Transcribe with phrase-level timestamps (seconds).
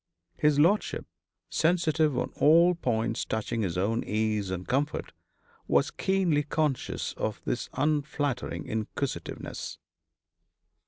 [0.35, 1.05] His lordship,
[1.47, 5.13] sensitive on all points touching his own ease and comfort,
[5.67, 9.77] was keenly conscious of this unflattering inquisitiveness.